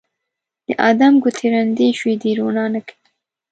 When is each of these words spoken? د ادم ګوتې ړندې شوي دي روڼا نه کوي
د 0.67 0.69
ادم 0.89 1.13
ګوتې 1.23 1.47
ړندې 1.53 1.87
شوي 1.99 2.15
دي 2.21 2.31
روڼا 2.39 2.65
نه 2.73 2.79
کوي 2.87 3.01